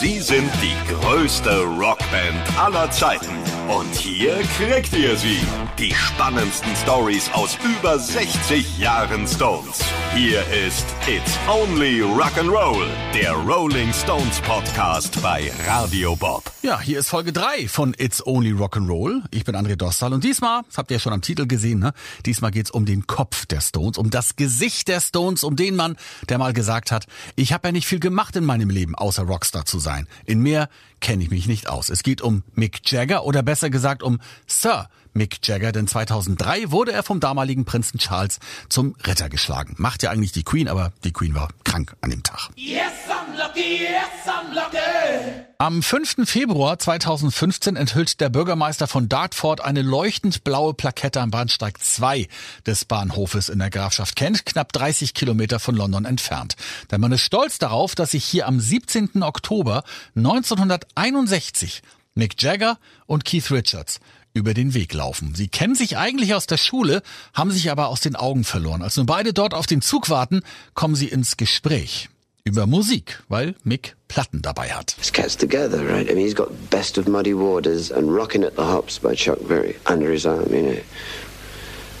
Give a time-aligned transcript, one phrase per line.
[0.00, 3.53] Sie sind die größte Rockband aller Zeiten.
[3.68, 5.38] Und hier kriegt ihr sie.
[5.78, 9.80] Die spannendsten Stories aus über 60 Jahren Stones.
[10.14, 16.52] Hier ist It's Only Rock'n'Roll, der Rolling Stones Podcast bei Radio Bob.
[16.62, 19.22] Ja, hier ist Folge 3 von It's Only Rock'n'Roll.
[19.30, 21.92] Ich bin André Dostal und diesmal, das habt ihr ja schon am Titel gesehen, ne?
[22.26, 25.96] diesmal geht's um den Kopf der Stones, um das Gesicht der Stones, um den Mann,
[26.28, 29.64] der mal gesagt hat, ich habe ja nicht viel gemacht in meinem Leben, außer Rockstar
[29.64, 30.06] zu sein.
[30.26, 30.68] In mehr
[31.00, 31.90] kenne ich mich nicht aus.
[31.90, 36.92] Es geht um Mick Jagger oder besser gesagt um Sir Mick Jagger, denn 2003 wurde
[36.92, 39.74] er vom damaligen Prinzen Charles zum Ritter geschlagen.
[39.78, 42.50] Macht ja eigentlich die Queen, aber die Queen war krank an dem Tag.
[42.56, 45.44] Yes, I'm lucky, yes, I'm lucky.
[45.58, 46.28] Am 5.
[46.28, 52.26] Februar 2015 enthüllt der Bürgermeister von Dartford eine leuchtend blaue Plakette am Bahnsteig 2
[52.66, 56.56] des Bahnhofes in der Grafschaft Kent, knapp 30 Kilometer von London entfernt.
[56.90, 59.22] Der Mann ist stolz darauf, dass sich hier am 17.
[59.22, 59.84] Oktober
[60.16, 61.82] 1961
[62.14, 63.98] Mick Jagger und Keith Richards
[64.34, 65.34] über den Weg laufen.
[65.34, 68.82] Sie kennen sich eigentlich aus der Schule, haben sich aber aus den Augen verloren.
[68.82, 70.42] Als nun beide dort auf den Zug warten,
[70.74, 72.08] kommen sie ins Gespräch
[72.44, 74.94] über Musik, weil Mick Platten dabei hat.
[74.98, 76.08] It's cats together, right?
[76.08, 79.38] I mean, he's got Best of Muddy Waters and Rockin' at the Hops by Chuck
[79.48, 80.80] Berry under his arm, you know.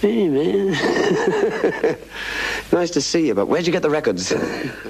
[0.04, 0.76] Hey, man.
[2.70, 4.34] nice to see you, but where'd you get the records?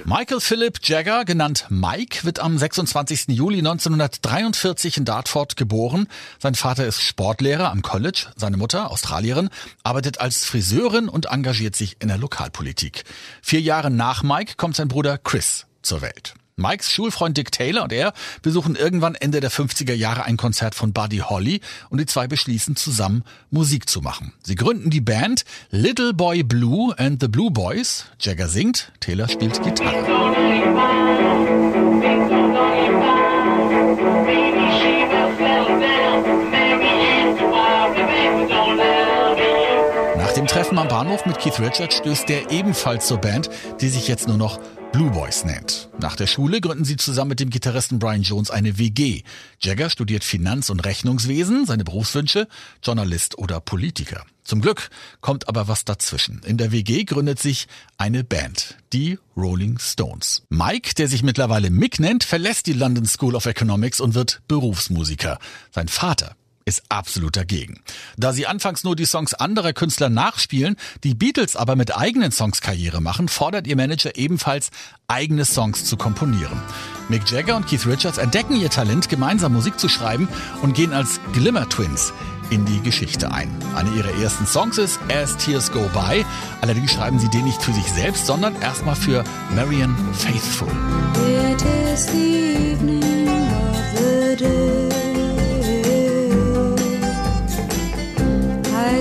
[0.05, 3.29] Michael Philip Jagger, genannt Mike, wird am 26.
[3.29, 6.09] Juli 1943 in Dartford geboren.
[6.41, 9.51] Sein Vater ist Sportlehrer am College, seine Mutter, Australierin,
[9.85, 13.05] arbeitet als Friseurin und engagiert sich in der Lokalpolitik.
[13.41, 16.35] Vier Jahre nach Mike kommt sein Bruder Chris zur Welt.
[16.57, 20.93] Mikes Schulfreund Dick Taylor und er besuchen irgendwann Ende der 50er Jahre ein Konzert von
[20.93, 24.33] Buddy Holly und die zwei beschließen zusammen Musik zu machen.
[24.45, 28.07] Sie gründen die Band Little Boy Blue and the Blue Boys.
[28.21, 30.05] Jagger singt, Taylor spielt Gitarre.
[40.17, 43.51] Nach dem Treffen am Bahnhof mit Keith Richards stößt er ebenfalls zur Band,
[43.81, 44.59] die sich jetzt nur noch
[44.95, 45.89] Blue Boys nennt.
[45.99, 49.23] Nach der Schule gründen sie zusammen mit dem Gitarristen Brian Jones eine WG.
[49.61, 52.47] Jagger studiert Finanz- und Rechnungswesen, seine Berufswünsche,
[52.81, 54.25] Journalist oder Politiker.
[54.45, 54.91] Zum Glück
[55.21, 56.43] kommt aber was dazwischen.
[56.47, 57.67] In der WG gründet sich
[57.97, 60.45] eine Band, die Rolling Stones.
[60.49, 65.41] Mike, der sich mittlerweile Mick nennt, verlässt die London School of Economics und wird Berufsmusiker.
[65.73, 67.81] Sein Vater ist absolut dagegen.
[68.17, 72.61] Da sie anfangs nur die Songs anderer Künstler nachspielen, die Beatles aber mit eigenen Songs
[72.61, 74.71] Karriere machen, fordert ihr Manager ebenfalls,
[75.07, 76.61] eigene Songs zu komponieren.
[77.09, 80.29] Mick Jagger und Keith Richards entdecken ihr Talent, gemeinsam Musik zu schreiben
[80.63, 82.15] und gehen als Glimmer Twins
[82.51, 83.51] in die Geschichte ein.
[83.75, 86.25] Eine ihrer ersten Songs ist As Tears Go By.
[86.61, 89.25] Allerdings schreiben sie den nicht für sich selbst, sondern erstmal für
[89.55, 90.69] Marian Faithful.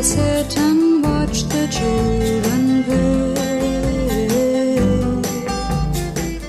[0.04, 3.33] Sit and watch the children play.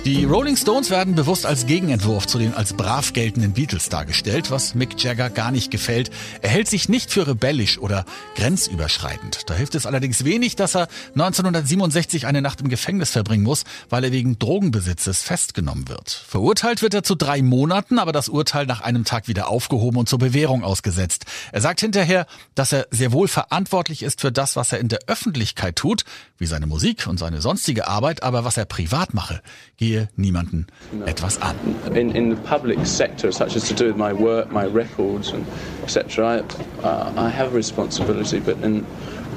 [0.04, 4.74] Die Rolling Stones werden bewusst als Gegenentwurf zu den als brav geltenden Beatles dargestellt, was
[4.74, 6.10] Mick Jagger gar nicht gefällt.
[6.42, 8.04] Er hält sich nicht für rebellisch oder
[8.34, 9.48] grenzüberschreitend.
[9.48, 14.04] Da hilft es allerdings wenig, dass er 1967 eine Nacht im Gefängnis verbringen muss, weil
[14.04, 16.10] er wegen Drogenbesitzes festgenommen wird.
[16.10, 20.10] Verurteilt wird er zu drei Monaten, aber das Urteil nach einem Tag wieder aufgehoben und
[20.10, 21.24] zur Bewährung ausgesetzt.
[21.50, 25.00] Er sagt hinterher, dass er sehr wohl verantwortlich ist für das, was er in der
[25.06, 26.04] Öffentlichkeit tut,
[26.36, 29.40] wie seine Musik und seine sonstige Arbeit, aber was er privat mache,
[29.78, 30.66] gehe gehe niemanden
[31.06, 31.54] etwas an.
[31.94, 35.46] In, in the public sector, such as to do with my work, my records, and
[35.82, 36.42] etc., I,
[36.82, 38.84] uh, I have a responsibility, but in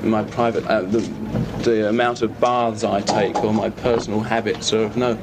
[0.03, 1.01] my private, uh, the,
[1.63, 5.17] the amount of baths I take or my personal habits are of no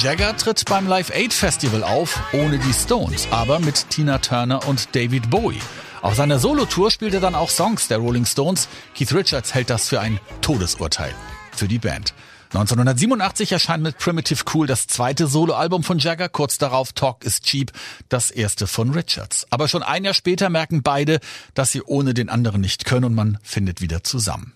[0.00, 4.94] Jagger tritt beim Live Aid Festival auf, ohne die Stones, aber mit Tina Turner und
[4.94, 5.60] David Bowie.
[6.02, 8.68] Auf seiner Solotour spielt er dann auch Songs der Rolling Stones.
[8.94, 11.12] Keith Richards hält das für ein Todesurteil
[11.50, 12.14] für die Band.
[12.48, 17.72] 1987 erscheint mit Primitive Cool das zweite Soloalbum von Jagger, kurz darauf Talk is Cheap,
[18.08, 19.46] das erste von Richards.
[19.50, 21.20] Aber schon ein Jahr später merken beide,
[21.52, 24.54] dass sie ohne den anderen nicht können und man findet wieder zusammen.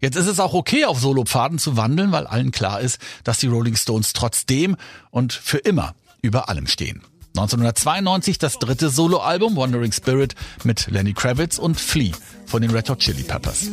[0.00, 3.48] Jetzt ist es auch okay, auf Solopfaden zu wandeln, weil allen klar ist, dass die
[3.48, 4.76] Rolling Stones trotzdem
[5.10, 7.02] und für immer über allem stehen.
[7.36, 10.34] 1992 das dritte Soloalbum Wandering Spirit
[10.64, 12.12] mit Lenny Kravitz und Flea
[12.46, 13.66] von den Red Hot Chili Peppers.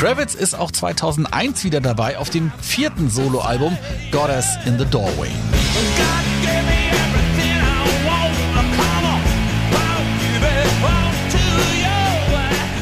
[0.00, 3.76] Kravitz ist auch 2001 wieder dabei auf dem vierten Soloalbum
[4.10, 5.28] Goddess in the Doorway.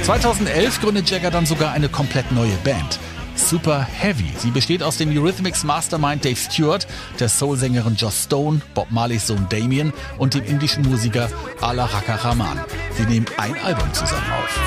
[0.05, 3.01] 2011 gründet Jagger dann sogar eine komplett neue Band.
[3.39, 4.33] Super Heavy.
[4.37, 6.87] Sie besteht aus dem Eurythmics Mastermind Dave Stewart,
[7.19, 11.31] der Soul-Sängerin Joss Stone, Bob Marleys Sohn Damien und dem indischen Musiker
[11.61, 12.61] Ala Raka Rahman.
[12.97, 14.61] Sie nehmen ein Album zusammen auf.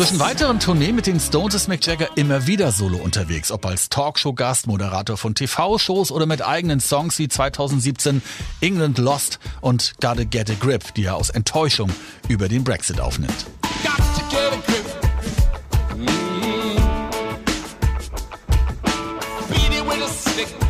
[0.00, 3.90] Zwischen weiteren Tourneen mit den Stones ist Mick Jagger immer wieder solo unterwegs, ob als
[3.90, 8.22] Talkshow-Gast, Moderator von TV-Shows oder mit eigenen Songs wie 2017
[8.62, 11.90] England Lost und Gotta Get a Grip, die er aus Enttäuschung
[12.28, 13.46] über den Brexit aufnimmt.
[14.30, 14.86] get a grip.
[15.98, 16.76] Mm.
[19.50, 20.69] Beat it with a stick.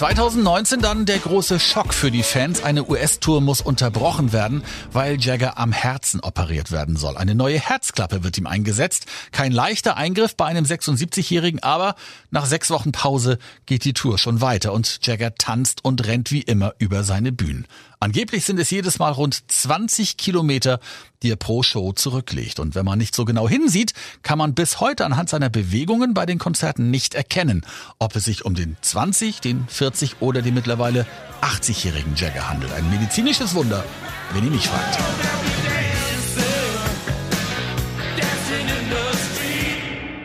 [0.00, 2.62] 2019 dann der große Schock für die Fans.
[2.62, 4.62] Eine US-Tour muss unterbrochen werden,
[4.92, 7.18] weil Jagger am Herzen operiert werden soll.
[7.18, 9.04] Eine neue Herzklappe wird ihm eingesetzt.
[9.30, 11.96] Kein leichter Eingriff bei einem 76-Jährigen, aber
[12.30, 16.40] nach sechs Wochen Pause geht die Tour schon weiter und Jagger tanzt und rennt wie
[16.40, 17.66] immer über seine Bühnen.
[18.02, 20.80] Angeblich sind es jedes Mal rund 20 Kilometer,
[21.22, 22.58] die er pro Show zurücklegt.
[22.58, 23.92] Und wenn man nicht so genau hinsieht,
[24.22, 27.60] kann man bis heute anhand seiner Bewegungen bei den Konzerten nicht erkennen,
[27.98, 29.89] ob es sich um den 20, den 40
[30.20, 31.06] oder den mittlerweile
[31.42, 32.72] 80-jährigen Jagger handelt.
[32.72, 33.84] Ein medizinisches Wunder,
[34.32, 34.98] wenn ihr mich fragt.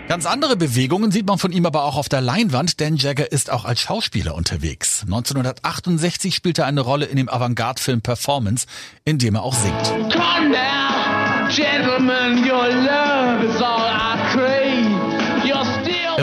[0.07, 3.51] Ganz andere Bewegungen sieht man von ihm aber auch auf der Leinwand, denn Jagger ist
[3.51, 5.01] auch als Schauspieler unterwegs.
[5.01, 8.67] 1968 spielte er eine Rolle in dem Avantgarde-Film Performance,
[9.03, 9.83] in dem er auch singt.
[10.13, 14.04] Come now, gentlemen, your love is all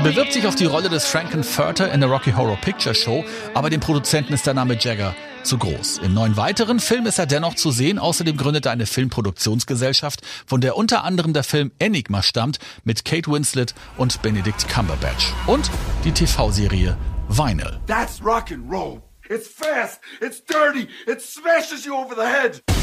[0.03, 3.81] bewirbt sich auf die Rolle des Frankenfurter in der Rocky Horror Picture Show, aber dem
[3.81, 5.15] Produzenten ist der Name Jagger
[5.45, 5.99] zu groß.
[5.99, 7.99] In neun weiteren Filmen ist er dennoch zu sehen.
[7.99, 13.31] Außerdem gründet er eine Filmproduktionsgesellschaft, von der unter anderem der Film Enigma stammt, mit Kate
[13.31, 15.33] Winslet und Benedict Cumberbatch.
[15.47, 15.71] Und
[16.05, 16.97] die TV-Serie
[17.29, 17.81] Vinyl.
[17.87, 19.03] That's rock and roll.
[19.29, 22.82] It's fast, it's dirty, it smashes you over the head.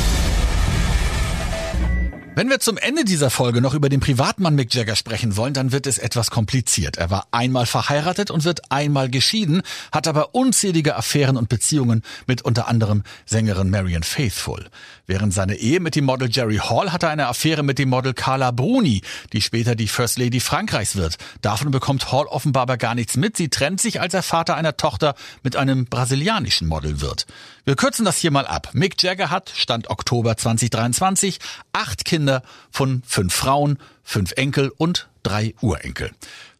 [2.39, 5.73] Wenn wir zum Ende dieser Folge noch über den Privatmann Mick Jagger sprechen wollen, dann
[5.73, 6.95] wird es etwas kompliziert.
[6.95, 12.41] Er war einmal verheiratet und wird einmal geschieden, hat aber unzählige Affären und Beziehungen mit
[12.43, 14.69] unter anderem Sängerin Marian Faithful.
[15.05, 18.13] Während seiner Ehe mit dem Model Jerry Hall hat er eine Affäre mit dem Model
[18.13, 19.01] Carla Bruni,
[19.33, 21.17] die später die First Lady Frankreichs wird.
[21.41, 23.35] Davon bekommt Hall offenbar aber gar nichts mit.
[23.35, 27.25] Sie trennt sich, als er Vater einer Tochter mit einem brasilianischen Model wird.
[27.65, 28.69] Wir kürzen das hier mal ab.
[28.71, 31.39] Mick Jagger hat, Stand Oktober 2023,
[31.73, 32.28] acht Kinder
[32.71, 36.11] von fünf Frauen, fünf Enkel und drei Urenkel.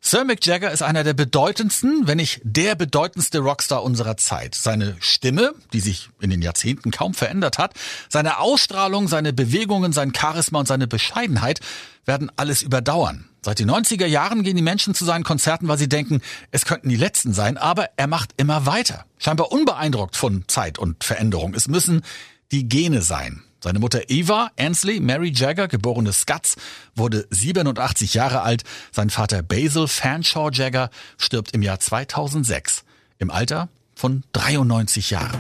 [0.02, 4.56] Sir Mick Jagger ist einer der bedeutendsten, wenn nicht der bedeutendste Rockstar unserer Zeit.
[4.56, 7.74] Seine Stimme, die sich in den Jahrzehnten kaum verändert hat,
[8.08, 11.60] seine Ausstrahlung, seine Bewegungen, sein Charisma und seine Bescheidenheit
[12.06, 13.26] werden alles überdauern.
[13.42, 16.90] Seit den 90er Jahren gehen die Menschen zu seinen Konzerten, weil sie denken, es könnten
[16.90, 19.06] die letzten sein, aber er macht immer weiter.
[19.18, 21.54] Scheinbar unbeeindruckt von Zeit und Veränderung.
[21.54, 22.04] Es müssen
[22.52, 23.44] die Gene sein.
[23.62, 26.56] Seine Mutter Eva Ansley Mary Jagger, geborene Scutz,
[26.96, 28.64] wurde 87 Jahre alt.
[28.92, 32.84] Sein Vater Basil Fanshawe Jagger stirbt im Jahr 2006
[33.18, 35.38] im Alter von 93 Jahren.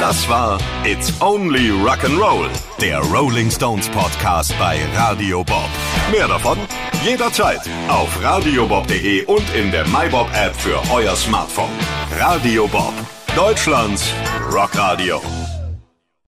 [0.00, 5.70] Das war It's Only Rock'n'Roll, der Rolling Stones Podcast bei Radio Bob.
[6.10, 6.58] Mehr davon
[7.02, 11.70] jederzeit auf radiobob.de und in der MyBob App für euer Smartphone.
[12.18, 12.92] Radio Bob,
[13.34, 14.04] Deutschlands
[14.52, 15.22] Rockradio.